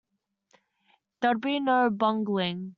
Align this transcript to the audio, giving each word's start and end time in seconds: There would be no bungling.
There 1.19 1.29
would 1.33 1.41
be 1.41 1.59
no 1.59 1.91
bungling. 1.91 2.69